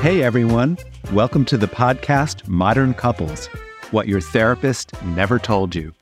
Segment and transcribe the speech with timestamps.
[0.00, 0.78] Hey everyone,
[1.12, 3.46] welcome to the podcast Modern Couples
[3.92, 5.92] What Your Therapist Never Told You.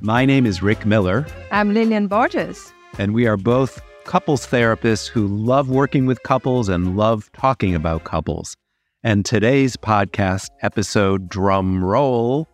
[0.00, 1.26] My name is Rick Miller.
[1.50, 2.72] I'm Lilian Borges.
[2.98, 8.04] And we are both couples therapists who love working with couples and love talking about
[8.04, 8.56] couples.
[9.02, 12.46] And today's podcast episode, drum roll,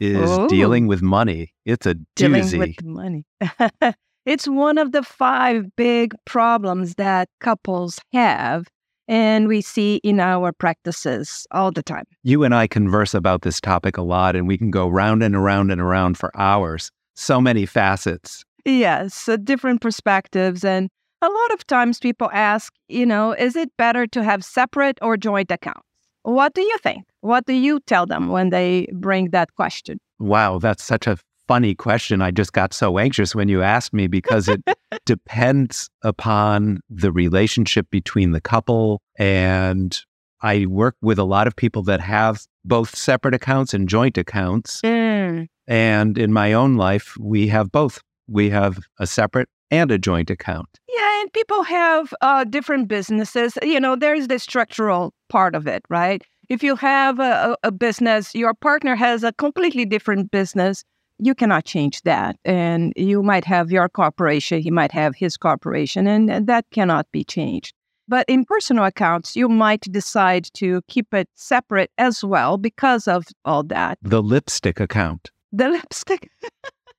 [0.00, 0.48] is Ooh.
[0.48, 1.52] dealing with money.
[1.64, 2.58] It's a Dealing doozy.
[2.58, 3.24] with money.
[4.24, 8.68] it's one of the five big problems that couples have,
[9.08, 12.04] and we see in our practices all the time.
[12.22, 15.34] You and I converse about this topic a lot, and we can go round and
[15.34, 16.90] around and around for hours.
[17.14, 18.44] So many facets.
[18.64, 20.64] Yes, uh, different perspectives.
[20.64, 20.88] And
[21.20, 25.16] a lot of times people ask, you know, is it better to have separate or
[25.16, 25.82] joint accounts?
[26.22, 27.04] What do you think?
[27.20, 29.98] What do you tell them when they bring that question?
[30.20, 31.18] Wow, that's such a
[31.48, 32.22] funny question.
[32.22, 34.62] I just got so anxious when you asked me because it
[35.06, 39.00] depends upon the relationship between the couple.
[39.18, 39.98] And
[40.42, 44.80] I work with a lot of people that have both separate accounts and joint accounts.
[44.82, 48.00] Mm, And in my own life, we have both.
[48.28, 50.68] We have a separate and a joint account.
[50.88, 53.56] Yeah, and people have uh, different businesses.
[53.62, 56.22] You know, there's the structural part of it, right?
[56.48, 60.84] If you have a, a a business, your partner has a completely different business,
[61.18, 62.36] you cannot change that.
[62.44, 67.06] And you might have your corporation, he might have his corporation, and, and that cannot
[67.12, 67.74] be changed.
[68.08, 73.24] But in personal accounts, you might decide to keep it separate as well because of
[73.44, 73.98] all that.
[74.02, 75.30] The lipstick account.
[75.52, 76.28] The lipstick.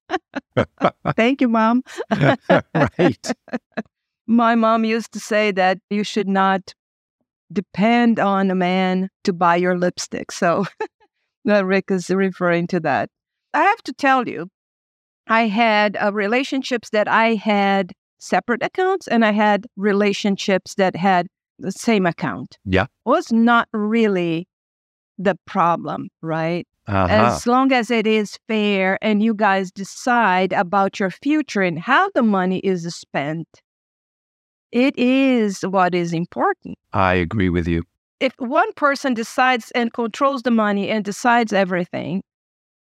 [1.16, 1.84] Thank you, Mom.
[2.74, 3.32] right.
[4.28, 6.74] My mom used to say that you should not
[7.52, 10.32] depend on a man to buy your lipstick.
[10.32, 10.66] So
[11.46, 13.10] Rick is referring to that.
[13.54, 14.50] I have to tell you,
[15.28, 21.28] I had uh, relationships that I had separate accounts and I had relationships that had
[21.60, 22.58] the same account.
[22.66, 22.88] Yeah.
[23.06, 24.48] Was not really
[25.18, 26.68] the problem, right?
[26.86, 27.08] Uh-huh.
[27.10, 32.10] as long as it is fair and you guys decide about your future and how
[32.10, 33.48] the money is spent,
[34.74, 36.78] it is what is important.
[36.92, 37.84] I agree with you.
[38.20, 42.22] If one person decides and controls the money and decides everything,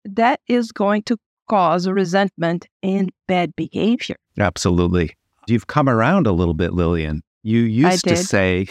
[0.04, 1.16] that is going to
[1.48, 4.16] cause resentment and bad behavior.
[4.38, 5.16] Absolutely.
[5.46, 7.22] You've come around a little bit, Lilian.
[7.42, 8.66] You used to say,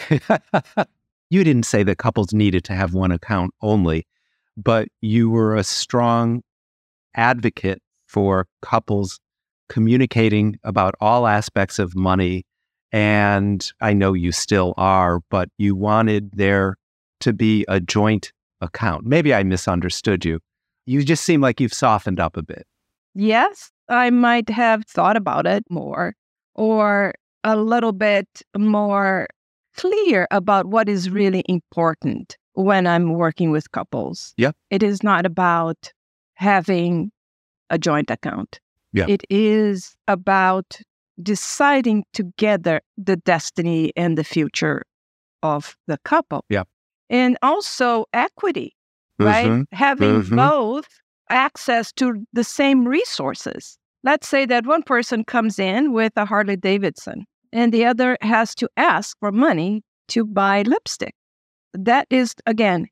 [1.30, 4.06] you didn't say that couples needed to have one account only,
[4.56, 6.42] but you were a strong
[7.14, 9.20] advocate for couples
[9.68, 12.44] communicating about all aspects of money.
[12.90, 16.76] And I know you still are, but you wanted there
[17.20, 19.06] to be a joint account.
[19.06, 20.40] Maybe I misunderstood you.
[20.86, 22.66] You just seem like you've softened up a bit.
[23.14, 26.14] Yes, I might have thought about it more
[26.54, 28.26] or a little bit
[28.56, 29.28] more
[29.76, 34.34] clear about what is really important when I'm working with couples.
[34.36, 34.52] Yeah.
[34.70, 35.92] It is not about
[36.34, 37.10] having
[37.70, 38.60] a joint account.
[38.92, 39.06] Yeah.
[39.08, 40.78] It is about
[41.22, 44.82] deciding together the destiny and the future
[45.42, 46.44] of the couple.
[46.48, 46.64] Yeah.
[47.08, 48.74] And also equity,
[49.24, 49.50] right?
[49.50, 49.66] Mhm.
[49.72, 50.36] Having Mhm.
[50.36, 50.88] both
[51.30, 53.78] access to the same resources.
[54.04, 58.54] Let's say that one person comes in with a Harley Davidson and the other has
[58.56, 61.14] to ask for money to buy lipstick.
[61.72, 62.86] That is, again,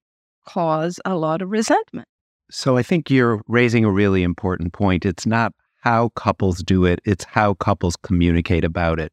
[0.47, 2.09] cause a lot of resentment.
[2.51, 5.05] So I think you're raising a really important point.
[5.05, 5.53] It's not
[5.83, 9.13] how couples do it, it's how couples communicate about it.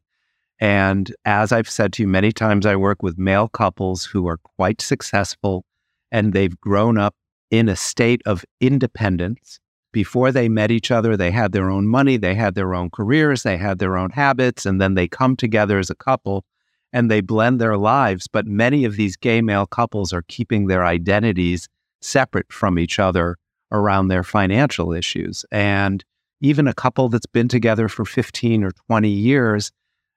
[0.60, 4.38] And as I've said to you many times, I work with male couples who are
[4.38, 5.64] quite successful
[6.10, 7.14] and they've grown up
[7.50, 9.60] in a state of independence.
[9.92, 13.42] Before they met each other, they had their own money, they had their own careers,
[13.42, 16.44] they had their own habits, and then they come together as a couple
[16.92, 18.26] and they blend their lives.
[18.28, 21.68] But many of these gay male couples are keeping their identities
[22.00, 23.36] separate from each other
[23.72, 25.44] around their financial issues.
[25.50, 26.04] And
[26.40, 29.70] even a couple that's been together for 15 or 20 years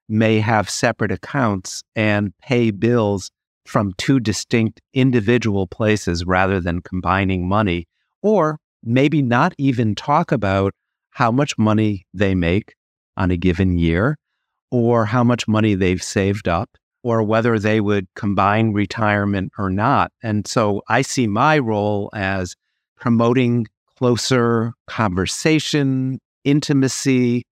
[0.07, 3.31] may have separate accounts and pay bills
[3.71, 7.87] from two distinct individual places rather than combining money,
[8.21, 10.73] or maybe not even talk about
[11.11, 12.75] how much money they make
[13.15, 14.17] on a given year,
[14.71, 16.69] or how much money they've saved up,
[17.03, 20.11] or whether they would combine retirement or not.
[20.21, 22.55] And so I see my role as
[22.97, 27.43] promoting closer conversation, intimacy,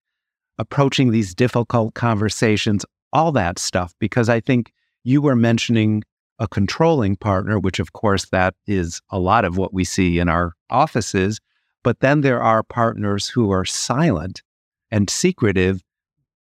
[0.59, 4.73] approaching these difficult conversations, all that stuff, because I think
[5.05, 6.03] you were mentioning
[6.39, 10.29] a controlling partner, which of course that is a lot of what we see in
[10.29, 11.41] our offices.
[11.83, 14.43] But then there are partners who are silent
[14.91, 15.83] and secretive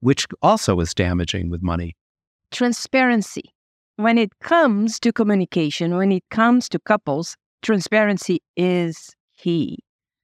[0.00, 1.97] which also is damaging with money.
[2.53, 3.53] Transparency.
[3.97, 9.79] When it comes to communication, when it comes to couples, transparency is key.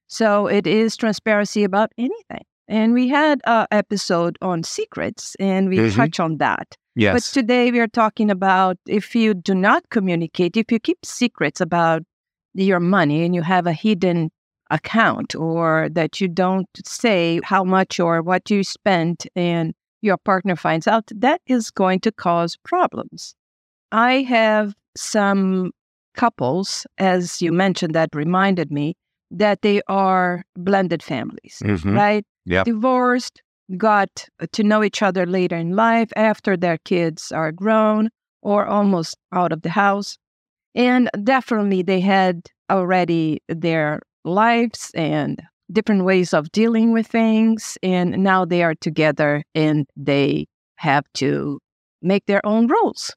[0.07, 2.45] So it is transparency about anything.
[2.69, 5.97] And we had an episode on secrets and we Mhm.
[5.97, 6.77] touch on that.
[7.15, 11.61] But today we are talking about if you do not communicate, if you keep secrets
[11.61, 12.03] about
[12.55, 14.31] your money and you have a hidden
[14.71, 20.57] account or that you don't say how much or what you spent and your partner
[20.57, 23.35] finds out, that is going to cause problems.
[23.91, 25.73] I have some
[26.15, 28.95] couples, as you mentioned, that reminded me
[29.31, 31.97] that they are blended families, Mhm.
[31.97, 32.25] right?
[32.47, 32.67] Yep.
[32.67, 33.43] Divorced,
[33.77, 38.11] got to know each other later in life after their kids are grown
[38.43, 40.19] or almost out of the house.
[40.75, 45.41] And definitely they had already their lives and
[45.73, 47.79] different ways of dealing with things.
[47.83, 50.47] And now they are together and they
[50.77, 51.59] have to
[52.03, 53.15] make their own rules,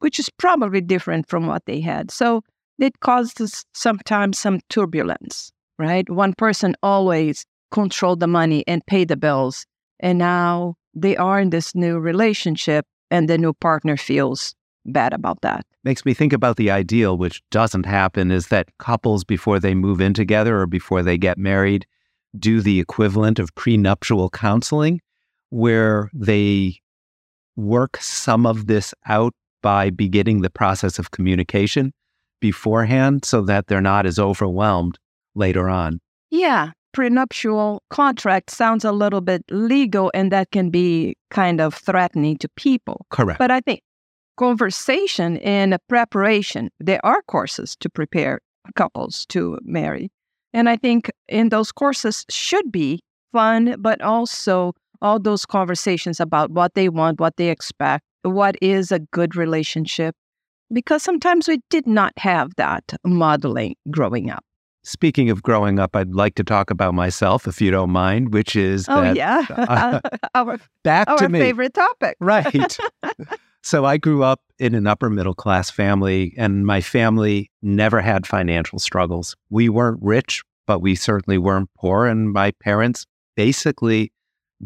[0.00, 2.10] which is probably different from what they had.
[2.10, 2.42] So
[2.78, 6.08] it causes sometimes some turbulence, right?
[6.10, 9.66] One person always control the money and pay the bills.
[10.04, 14.54] And now they are in this new relationship and the new partner feels
[14.84, 15.64] bad about that.
[15.82, 20.02] Makes me think about the ideal, which doesn't happen, is that couples, before they move
[20.02, 21.86] in together or before they get married,
[22.38, 25.00] do the equivalent of prenuptial counseling,
[25.48, 26.80] where they
[27.56, 31.94] work some of this out by beginning the process of communication
[32.40, 34.98] beforehand so that they're not as overwhelmed
[35.34, 35.98] later on.
[36.30, 42.38] Yeah, prenuptial contract sounds a little bit legal and that can be kind of threatening
[42.38, 43.04] to people.
[43.10, 43.38] Correct.
[43.38, 43.80] But I think
[44.38, 48.40] conversation and preparation, there are courses to prepare
[48.76, 50.10] couples to marry.
[50.52, 53.00] And I think in those courses should be
[53.32, 58.92] fun, but also all those conversations about what they want, what they expect, what is
[58.92, 60.14] a good relationship.
[60.72, 64.44] Because sometimes we did not have that modeling growing up.
[64.84, 68.54] Speaking of growing up, I'd like to talk about myself, if you don't mind, which
[68.54, 70.00] is Oh, that yeah.
[70.34, 71.40] our back to our me.
[71.40, 72.16] favorite topic.
[72.20, 72.76] Right.
[73.62, 78.26] so I grew up in an upper middle class family, and my family never had
[78.26, 79.34] financial struggles.
[79.48, 82.06] We weren't rich, but we certainly weren't poor.
[82.06, 84.12] And my parents basically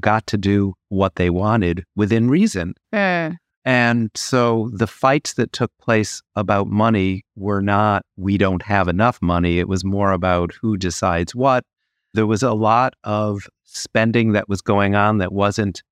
[0.00, 2.74] got to do what they wanted within reason.
[2.92, 3.30] Uh,
[3.68, 9.20] And so the fights that took place about money were not, we don't have enough
[9.20, 9.58] money.
[9.58, 11.64] It was more about who decides what.
[12.14, 15.82] There was a lot of spending that was going on that wasn't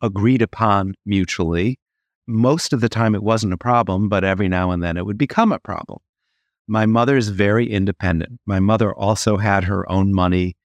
[0.00, 1.78] agreed upon mutually.
[2.26, 5.18] Most of the time, it wasn't a problem, but every now and then it would
[5.18, 5.98] become a problem.
[6.68, 8.40] My mother is very independent.
[8.46, 10.56] My mother also had her own money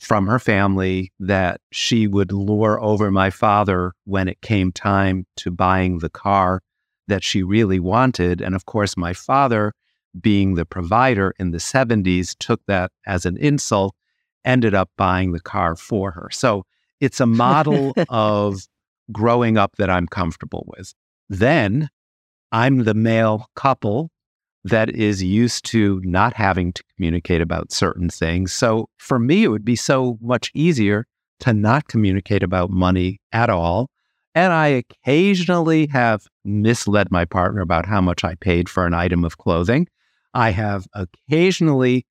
[0.00, 5.50] from her family that she would lure over my father when it came time to
[5.50, 6.62] buying the car
[7.06, 8.40] that she really wanted.
[8.40, 9.72] And of course, my father,
[10.18, 13.94] being the provider in the 70s, took that as an insult,
[14.44, 16.30] ended up buying the car for her.
[16.32, 16.64] So
[17.00, 18.66] it's a model of
[19.12, 20.94] growing up that I'm comfortable with.
[21.28, 21.90] Then
[22.52, 24.10] I'm the male couple
[24.64, 28.52] that is used to not having to communicate about certain things.
[28.52, 31.06] So for me, it would be so much easier
[31.40, 33.88] to not communicate about money at all.
[34.34, 39.24] And I occasionally have misled my partner about how much I paid for an item
[39.24, 39.88] of clothing.
[40.34, 42.06] I have occasionally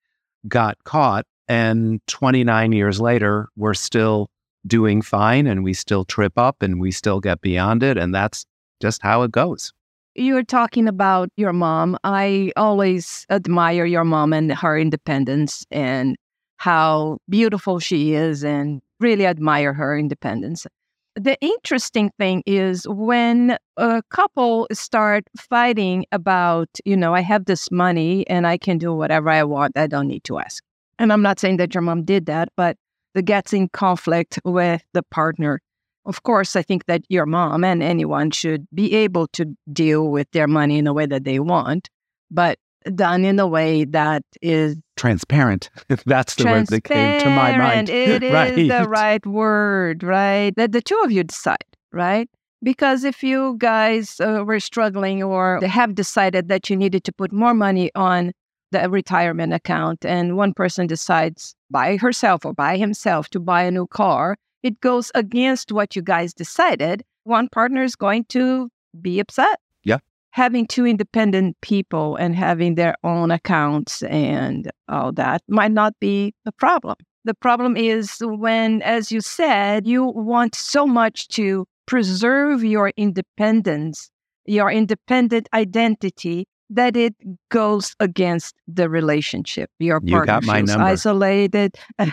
[0.47, 4.29] got caught, and 29 years later, we're still
[4.67, 7.97] doing fine and we still trip up and we still get beyond it.
[7.97, 8.45] And that's
[8.81, 9.71] just how it goes.
[10.19, 11.97] You're talking about your mom.
[12.03, 16.17] I always admire your mom and her independence and
[16.57, 20.67] how beautiful she is and really admire her independence.
[21.15, 27.71] The interesting thing is when a couple start fighting about, you know, I have this
[27.71, 30.61] money and I can do whatever I want, I don't need to ask.
[30.97, 32.75] And I'm not saying that your mom did that, but
[33.13, 35.61] the gets in conflict with the partner
[36.05, 40.29] of course, I think that your mom and anyone should be able to deal with
[40.31, 41.89] their money in a way that they want,
[42.31, 42.57] but
[42.95, 45.69] done in a way that is Transparent.
[46.05, 47.89] That's the word that came to my mind.
[47.89, 48.55] It is right.
[48.55, 50.53] the right word, right?
[50.55, 51.57] That the two of you decide,
[51.91, 52.29] right?
[52.61, 57.31] Because if you guys uh, were struggling or have decided that you needed to put
[57.31, 58.33] more money on
[58.71, 63.71] the retirement account and one person decides by herself or by himself to buy a
[63.71, 68.69] new car, it goes against what you guys decided, one partner is going to
[69.01, 69.59] be upset.
[69.83, 69.99] Yeah.
[70.31, 76.33] Having two independent people and having their own accounts and all that might not be
[76.45, 76.95] a problem.
[77.25, 84.09] The problem is when, as you said, you want so much to preserve your independence,
[84.45, 87.15] your independent identity, that it
[87.49, 89.69] goes against the relationship.
[89.79, 90.85] Your You partner got my feels number.
[90.85, 91.75] isolated.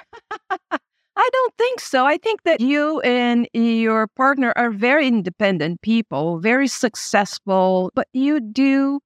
[1.17, 2.05] I don't think so.
[2.05, 8.41] I think that you and your partner are very independent people, very successful, but you
[8.41, 9.01] do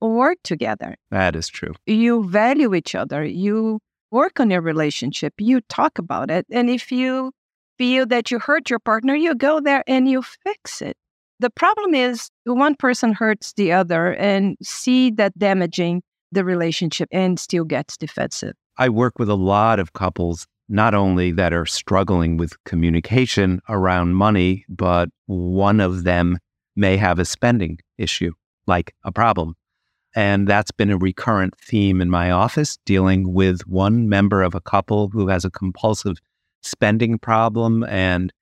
[0.00, 0.96] work together.
[1.10, 1.74] That is true.
[1.86, 3.24] You value each other.
[3.24, 3.78] You
[4.10, 5.34] work on your relationship.
[5.38, 6.46] You talk about it.
[6.50, 7.32] And if you
[7.78, 10.96] feel that you hurt your partner, you go there and you fix it.
[11.38, 17.38] The problem is one person hurts the other and see that damaging the relationship and
[17.38, 18.54] still gets defensive.
[18.78, 24.14] I work with a lot of couples, not only that are struggling with communication around
[24.14, 26.38] money, but one of them
[26.74, 28.32] may have a spending issue,
[28.66, 29.54] like a problem.
[30.16, 34.62] And that's been a recurrent theme in my office, dealing with one member of a
[34.62, 36.16] couple who has a compulsive
[36.62, 38.32] spending problem and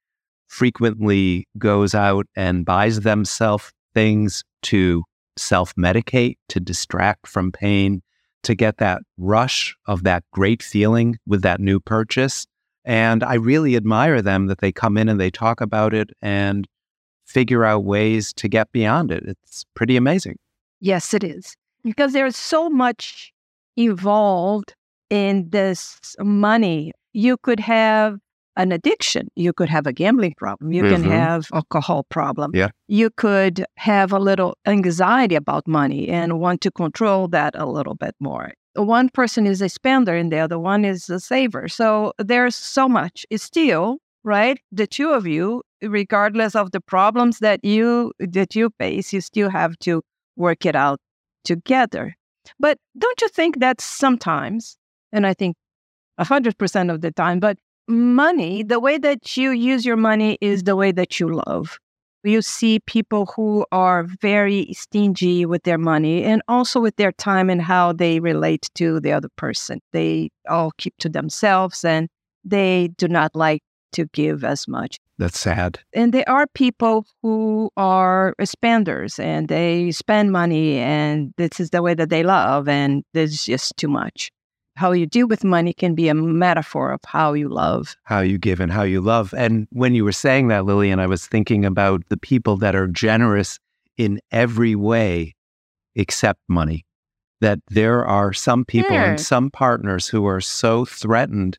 [0.46, 5.02] frequently goes out and buys themselves things to
[5.37, 8.02] self medicate, to distract from pain,
[8.42, 12.47] to get that rush of that great feeling with that new purchase.
[12.85, 16.66] And I really admire them that they come in and they talk about it and
[17.26, 19.23] figure out ways to get beyond it.
[19.26, 20.37] It's pretty amazing.
[20.80, 21.54] Yes, it is.
[21.85, 23.32] Because there's so much
[23.76, 24.75] involved
[25.11, 26.92] in this money.
[27.12, 28.18] You could have
[28.62, 29.28] an addiction.
[29.36, 30.72] You could have a gambling problem.
[30.72, 31.10] You can Mhm.
[31.10, 32.50] have alcohol problem.
[32.54, 32.70] Yeah.
[32.88, 37.94] You could have a little anxiety about money and want to control that a little
[37.94, 38.52] bit more.
[38.74, 41.68] One person is a spender and the other one is a saver.
[41.68, 43.26] So there's so much.
[43.30, 44.58] It's still, right?
[44.70, 49.50] The two of you, regardless of the problems that you that you face, you still
[49.50, 50.02] have to
[50.36, 50.98] work it out
[51.44, 52.14] together.
[52.58, 54.76] But don't you think that sometimes,
[55.12, 55.56] and I think
[56.18, 57.56] 100% of the time, but
[57.90, 61.78] money, the way that you use your money is the way that you love.
[62.23, 67.49] You see people who are very stingy with their money and also with their time
[67.49, 69.80] and how they relate to the other person.
[69.92, 72.09] They all keep to themselves and
[72.44, 75.80] they do not like to give as much That's sad.
[75.92, 81.82] and there are people who are spenders and they spend money and this is the
[81.82, 84.30] way that they love and there's just too much
[84.80, 88.38] how you deal with money can be a metaphor of how you love How you
[88.38, 89.34] give and how you love.
[89.37, 92.87] And when you were saying that, Lilian, I was thinking about the people that are
[92.87, 93.58] generous
[93.99, 95.34] in every way
[95.94, 96.87] except money.
[97.42, 99.04] That there are some people Sure.
[99.04, 101.58] and some partners who are so threatened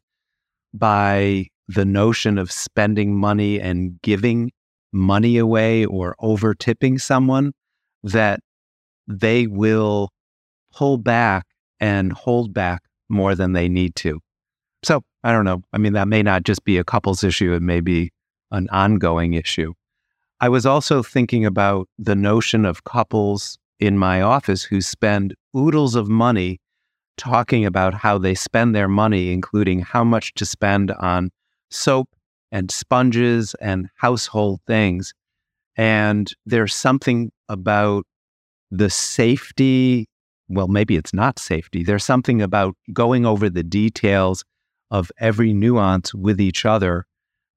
[0.73, 4.51] by the notion of spending money and giving
[4.91, 7.53] money away or over tipping someone
[8.01, 8.39] that
[9.07, 10.09] they will
[10.73, 11.45] pull back
[11.79, 14.19] and hold back more than they need to.
[14.83, 15.61] So I don't know.
[15.73, 18.11] I mean, that may not just be a couples issue, it may be
[18.51, 19.73] an ongoing issue.
[20.39, 25.95] I was also thinking about the notion of couples in my office who spend oodles
[25.95, 26.59] of money
[27.17, 31.29] talking about how they spend their money, including how much to spend on
[31.69, 32.09] soap
[32.51, 35.13] and sponges and household things.
[35.75, 38.05] And there's something about
[38.71, 40.07] the safety.
[40.51, 41.83] Well, maybe it's not safety.
[41.83, 44.43] There's something about going over the details
[44.89, 47.05] of every nuance with each other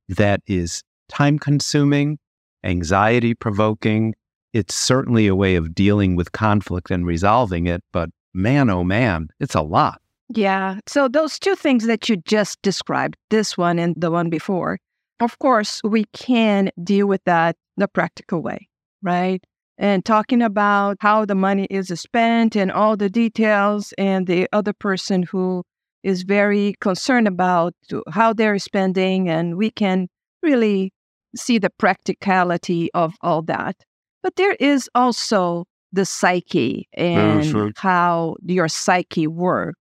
[0.08, 2.18] that is time consuming,
[2.62, 4.14] anxiety provoking.
[4.52, 9.28] It's certainly a way of dealing with conflict and resolving it, but man, oh man,
[9.40, 10.00] it's a lot.
[10.34, 14.78] yeah so those two things that you just described this one and the one before
[15.20, 18.66] of course we can deal with that the practical way
[19.02, 19.44] right
[19.78, 24.72] and talking about how the money is spent and all the details and the other
[24.72, 25.64] person who
[26.02, 27.74] is very concerned about
[28.10, 30.06] how they're spending and we can
[30.42, 30.92] really
[31.34, 33.76] see the practicality of all that.
[34.22, 37.72] But there is also the psyche and sure.
[37.76, 39.78] how your psyche works.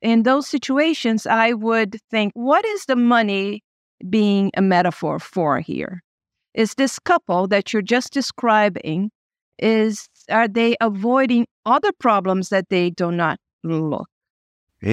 [0.00, 3.62] In those situations i would think what is the money
[4.08, 6.02] being a metaphor for here?
[6.54, 9.10] Is this couple that you're just describing
[9.58, 14.08] is are they avoiding other problems that they do not look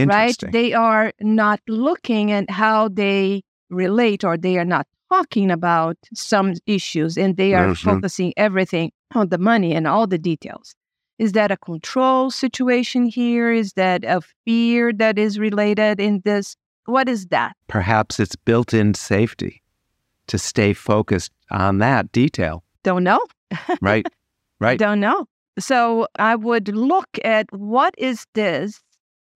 [0.08, 0.36] right?
[0.52, 6.54] They are not looking at how they relate or they are not talking about some
[6.66, 7.78] issues and they are Mhm.
[7.84, 10.76] focusing everything on the money and all the details.
[11.20, 13.52] Is that a control situation here?
[13.52, 16.56] Is that a fear that is related in this?
[16.86, 17.56] What is that?
[17.68, 19.62] Perhaps it's built in safety
[20.28, 23.20] to stay focused on that detail, don't know.
[23.82, 24.06] Right?
[24.60, 24.80] right.
[24.80, 25.26] Don't know.
[25.58, 28.82] So I would look at what is this?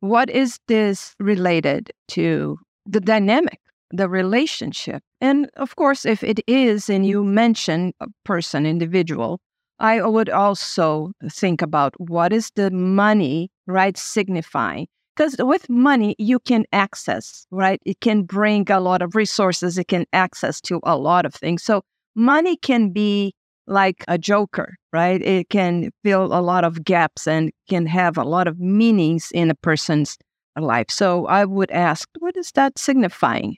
[0.02, 2.58] What is this related to
[2.90, 3.60] the dynamic,
[3.92, 5.04] the relationship.
[5.22, 9.40] And of course, if it is, and you mention a person, individual,
[9.80, 14.88] I would also think about what is the money, right, signifying.
[15.16, 17.82] Because with money, you can access, right?
[17.86, 21.64] It can bring a lot of resources, it can access to a lot of things.
[21.64, 21.82] So
[22.16, 23.34] money can be
[23.70, 25.22] like a joker, right?
[25.22, 29.50] It can fill a lot of gaps and can have a lot of meanings in
[29.50, 30.18] a person's
[30.58, 30.88] life.
[30.90, 33.58] So I would ask, what is that signifying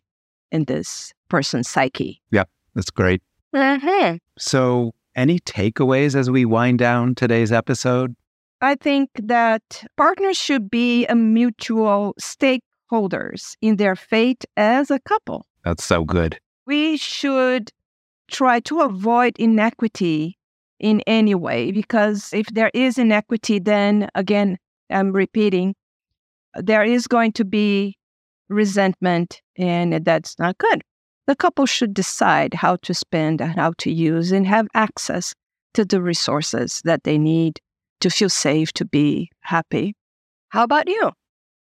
[0.51, 2.21] in this person's psyche?
[2.31, 2.43] Yeah,
[2.75, 3.21] that's great.
[3.55, 4.17] Mm-hmm.
[4.37, 8.15] So, any takeaways as we wind down today's episode?
[8.61, 15.45] I think that partners should be a mutual stakeholders in their fate as a couple.
[15.65, 16.39] That's so good.
[16.65, 17.71] We should
[18.31, 20.37] try to avoid inequity
[20.79, 24.57] in any way because if there is inequity, then again,
[24.89, 25.75] I'm repeating,
[26.55, 27.97] there is going to be
[28.49, 30.83] resentment, and that's not good.
[31.27, 35.33] The couple should decide how to spend and how to use and have access
[35.75, 37.59] to the resources that they need
[38.01, 39.95] to feel safe, to be happy.
[40.49, 41.11] How about you?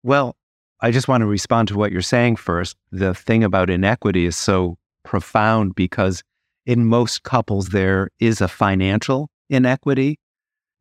[0.02, 0.36] Well,
[0.80, 2.76] I just want to respond to what you're saying first.
[2.90, 6.22] The thing about inequity is so profound because
[6.66, 10.18] in most couples, there is a financial inequity.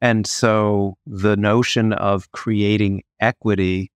[0.02, 3.92] And so the notion of creating equity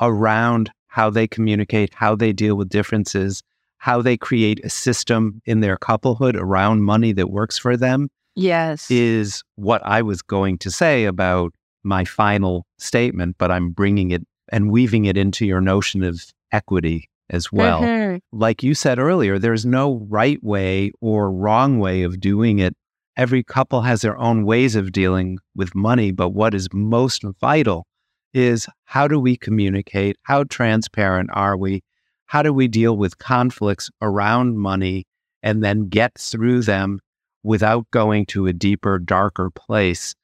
[0.00, 3.42] around how they communicate, how they deal with differences,
[3.78, 8.90] how they create a system in their couplehood around money that works for them Yes.
[8.90, 14.22] is what I was going to say about my final statement, but I'm bringing it
[14.50, 16.20] and weaving it into your notion of
[16.52, 17.80] equity as well.
[17.82, 18.20] Mhm.
[18.32, 22.74] Like you said earlier, there's no right way or wrong way of doing it.
[23.16, 27.86] Every couple has their own ways of dealing with money, but what is most vital
[28.32, 30.16] is how do we communicate?
[30.22, 31.82] How transparent are we?
[32.26, 35.06] How do we deal with conflicts around money
[35.42, 37.00] and then get through them
[37.42, 40.14] without going to a deeper, darker place?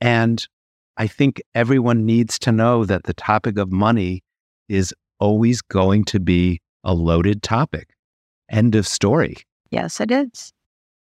[0.00, 0.46] And
[0.96, 4.22] I think everyone needs to know that the topic of money
[4.68, 7.94] is always going to be a loaded topic.
[8.50, 9.36] End of story.
[9.70, 10.52] Yes, it is.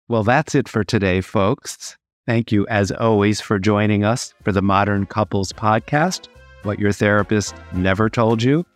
[0.08, 1.96] Well, that's it for today, folks.
[2.26, 6.28] Thank you, as always, for joining us for the Modern Couples Podcast,
[6.62, 8.66] What Your Therapist Never Told You.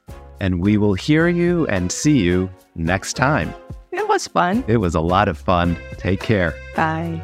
[0.40, 3.52] And we will hear you and see you next time.
[3.92, 4.64] It was fun.
[4.68, 5.76] It was a lot of fun.
[5.98, 6.54] Take care.
[6.74, 7.22] Bye.